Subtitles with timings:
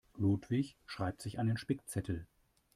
[0.17, 2.25] Ludwig schreibt sich einen Spickzettel.